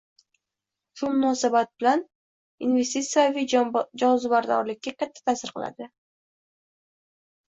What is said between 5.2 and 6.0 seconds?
ta’sir qiladi.